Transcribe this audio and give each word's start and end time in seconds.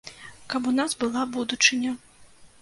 Каб 0.53 0.69
у 0.71 0.73
нас 0.79 0.95
была 1.03 1.27
будучыня. 1.37 1.93